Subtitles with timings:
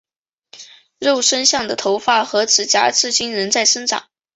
[0.97, 4.09] 肉身像的头发和指甲至今仍在生长。